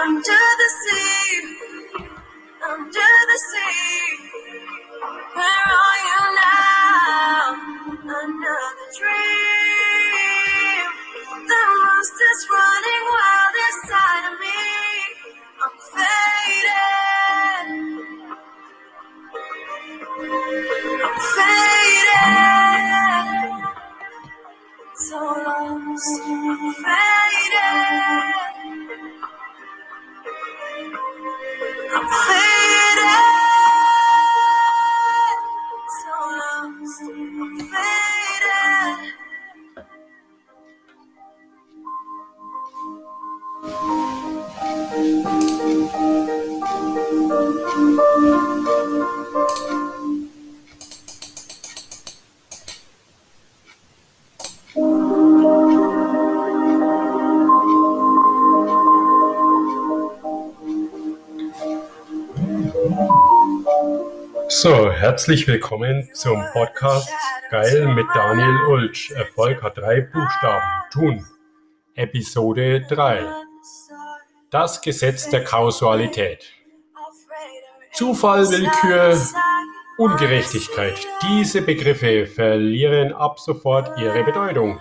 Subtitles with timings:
[0.00, 0.20] Under
[0.60, 0.87] the sea,
[32.00, 32.37] I'm
[64.48, 67.10] So, herzlich willkommen zum Podcast
[67.50, 69.10] Geil mit Daniel Ulsch.
[69.10, 70.64] Erfolg hat drei Buchstaben.
[70.92, 71.26] Tun.
[71.94, 73.26] Episode 3.
[74.50, 76.52] Das Gesetz der Kausalität.
[77.92, 79.20] Zufall, Willkür,
[79.96, 81.04] Ungerechtigkeit.
[81.22, 84.80] Diese Begriffe verlieren ab sofort ihre Bedeutung.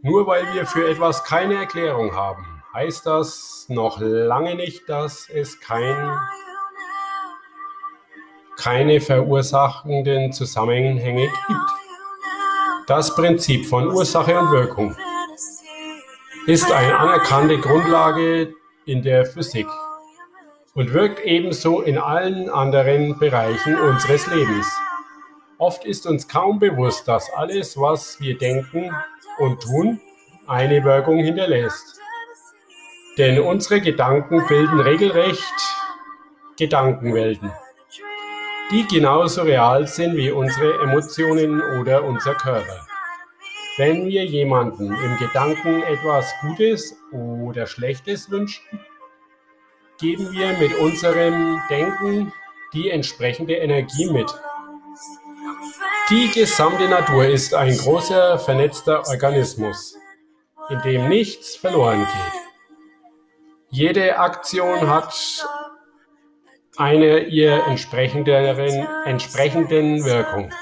[0.00, 5.60] Nur weil wir für etwas keine Erklärung haben, heißt das noch lange nicht, dass es
[5.60, 6.16] kein
[8.66, 12.88] keine verursachenden Zusammenhänge gibt.
[12.88, 14.96] Das Prinzip von Ursache und Wirkung
[16.48, 18.54] ist eine anerkannte Grundlage
[18.84, 19.68] in der Physik
[20.74, 24.66] und wirkt ebenso in allen anderen Bereichen unseres Lebens.
[25.58, 28.90] Oft ist uns kaum bewusst, dass alles, was wir denken
[29.38, 30.00] und tun,
[30.48, 32.00] eine Wirkung hinterlässt.
[33.16, 35.54] Denn unsere Gedanken bilden regelrecht
[36.58, 37.52] Gedankenwelten
[38.70, 42.86] die genauso real sind wie unsere Emotionen oder unser Körper.
[43.76, 48.64] Wenn wir jemanden im Gedanken etwas Gutes oder Schlechtes wünschen,
[49.98, 52.32] geben wir mit unserem Denken
[52.72, 54.34] die entsprechende Energie mit.
[56.10, 59.96] Die gesamte Natur ist ein großer vernetzter Organismus,
[60.70, 62.42] in dem nichts verloren geht.
[63.70, 65.12] Jede Aktion hat
[66.76, 70.52] eine ihr entsprechenderen, entsprechenden Wirkung,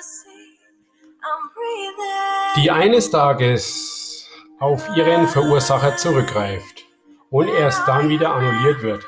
[2.57, 4.29] die eines Tages
[4.61, 6.85] auf ihren Verursacher zurückgreift
[7.31, 9.05] und erst dann wieder annulliert wird.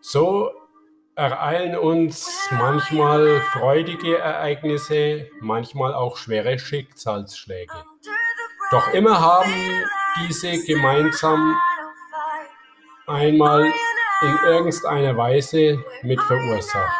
[0.00, 0.50] So
[1.14, 7.72] ereilen uns manchmal freudige Ereignisse, manchmal auch schwere Schicksalsschläge.
[8.70, 9.52] Doch immer haben
[10.28, 11.56] diese gemeinsam
[13.06, 13.72] einmal
[14.24, 16.96] in irgendeiner Weise mit verursacht.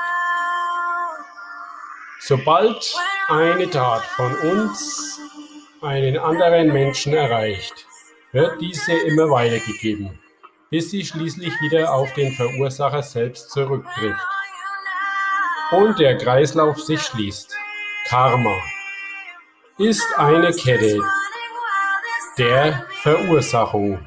[2.21, 2.95] Sobald
[3.29, 5.21] eine Tat von uns
[5.83, 7.87] einen anderen Menschen erreicht,
[8.33, 10.19] wird diese immer weitergegeben,
[10.71, 14.27] bis sie schließlich wieder auf den Verursacher selbst zurücktrifft
[15.71, 17.55] und der Kreislauf sich schließt.
[18.09, 18.57] Karma
[19.79, 21.01] ist eine Kette
[22.39, 23.99] der Verursachung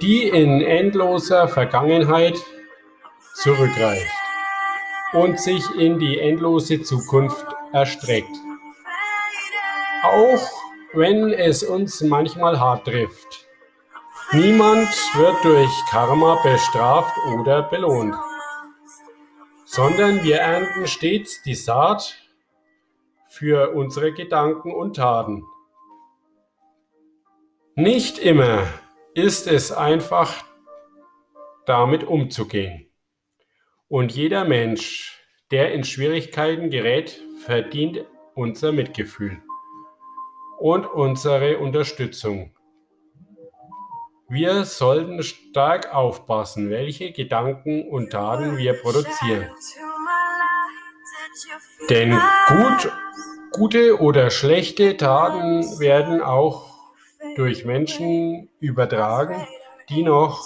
[0.00, 2.38] die in endloser Vergangenheit
[3.34, 4.10] zurückreicht
[5.12, 8.36] und sich in die endlose Zukunft erstreckt.
[10.02, 10.48] Auch
[10.92, 13.46] wenn es uns manchmal hart trifft.
[14.32, 18.14] Niemand wird durch Karma bestraft oder belohnt,
[19.64, 22.16] sondern wir ernten stets die Saat
[23.28, 25.44] für unsere Gedanken und Taten.
[27.74, 28.66] Nicht immer
[29.16, 30.44] ist es einfach,
[31.64, 32.92] damit umzugehen.
[33.88, 35.18] Und jeder Mensch,
[35.50, 38.04] der in Schwierigkeiten gerät, verdient
[38.34, 39.40] unser Mitgefühl
[40.58, 42.54] und unsere Unterstützung.
[44.28, 49.48] Wir sollten stark aufpassen, welche Gedanken und Taten wir produzieren.
[51.88, 52.92] Denn gut,
[53.52, 56.75] gute oder schlechte Taten werden auch
[57.36, 59.46] durch Menschen übertragen,
[59.88, 60.42] die noch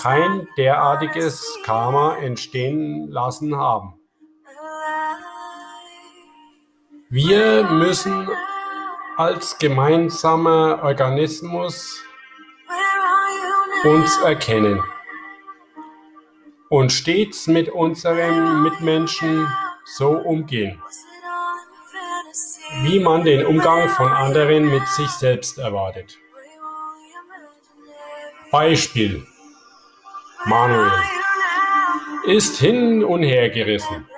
[0.00, 3.94] kein derartiges Karma entstehen lassen haben.
[7.08, 8.28] Wir müssen
[9.16, 12.02] als gemeinsamer Organismus
[13.84, 14.82] uns erkennen
[16.68, 19.46] und stets mit unseren Mitmenschen
[19.84, 20.80] so umgehen
[22.80, 26.18] wie man den Umgang von anderen mit sich selbst erwartet.
[28.50, 29.26] Beispiel.
[30.44, 30.90] Manuel
[32.26, 34.08] ist hin und her gerissen.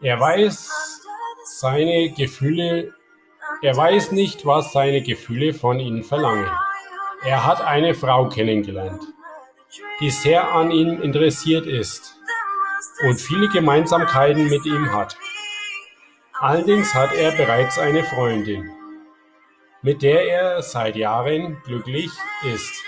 [0.00, 0.70] Er weiß
[1.44, 2.94] seine Gefühle,
[3.62, 6.50] er weiß nicht, was seine Gefühle von ihm verlangen.
[7.24, 9.02] Er hat eine Frau kennengelernt,
[10.00, 12.16] die sehr an ihm interessiert ist
[13.02, 15.16] und viele Gemeinsamkeiten mit ihm hat.
[16.40, 18.70] Allerdings hat er bereits eine Freundin,
[19.80, 22.10] mit der er seit Jahren glücklich
[22.44, 22.84] ist.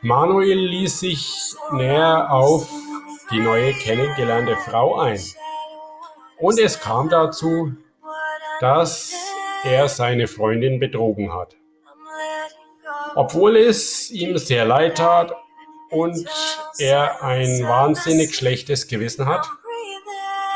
[0.00, 2.68] Manuel ließ sich näher auf
[3.30, 5.20] die neue kennengelernte Frau ein.
[6.38, 7.72] Und es kam dazu,
[8.60, 9.14] dass
[9.62, 11.54] er seine Freundin betrogen hat.
[13.14, 15.32] Obwohl es ihm sehr leid tat
[15.90, 16.26] und
[16.78, 19.48] er ein wahnsinnig schlechtes Gewissen hat,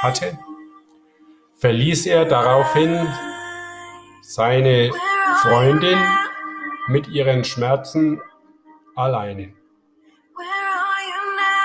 [0.01, 0.37] hatte,
[1.59, 3.09] verließ er daraufhin
[4.23, 4.91] seine
[5.43, 5.99] Freundin
[6.89, 8.21] mit ihren Schmerzen
[8.95, 9.55] alleine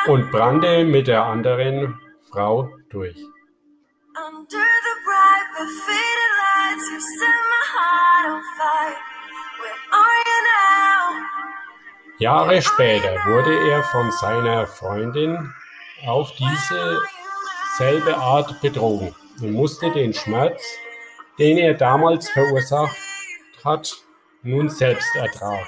[0.08, 2.00] und brannte mit der anderen
[2.30, 3.18] Frau durch.
[12.18, 15.54] Jahre später wurde er von seiner Freundin
[16.06, 17.02] auf diese
[17.78, 20.62] selbe Art betrogen und musste den Schmerz,
[21.40, 22.98] den er damals verursacht
[23.64, 23.98] hat,
[24.44, 25.66] nun selbst ertragen.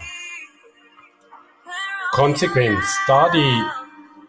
[2.12, 3.64] Konsequenz: Da die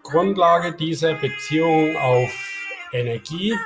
[0.02, 2.31] Grundlage dieser Beziehung auf
[2.93, 3.58] Energie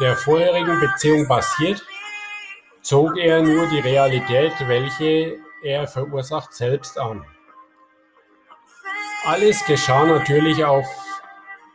[0.00, 1.84] der vorherigen Beziehung basiert,
[2.82, 7.24] zog er nur die Realität, welche er verursacht, selbst an.
[9.24, 10.86] Alles geschah natürlich auf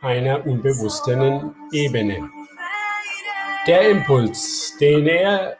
[0.02, 2.28] einer unbewussten Ebene.
[3.66, 5.56] Der Impuls, den er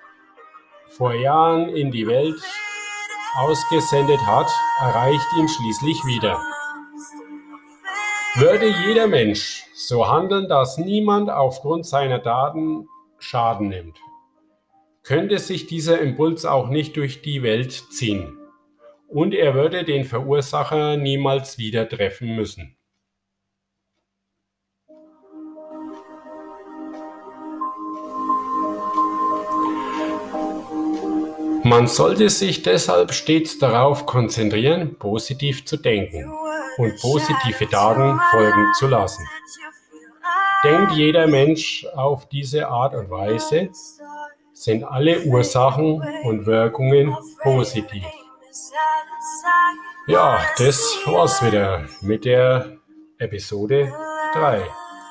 [0.86, 2.40] vor Jahren in die Welt
[3.36, 4.46] ausgesendet hat,
[4.80, 6.40] erreicht ihn schließlich wieder.
[8.36, 12.86] Würde jeder Mensch so handeln, dass niemand aufgrund seiner Daten
[13.18, 13.98] Schaden nimmt,
[15.02, 18.38] könnte sich dieser Impuls auch nicht durch die Welt ziehen
[19.08, 22.75] und er würde den Verursacher niemals wieder treffen müssen.
[31.66, 36.32] Man sollte sich deshalb stets darauf konzentrieren, positiv zu denken
[36.78, 39.26] und positive Daten folgen zu lassen.
[40.62, 43.70] Denkt jeder Mensch auf diese Art und Weise,
[44.52, 48.04] sind alle Ursachen und Wirkungen positiv.
[50.06, 52.76] Ja, das war's wieder mit der
[53.18, 53.92] Episode
[54.34, 54.62] 3.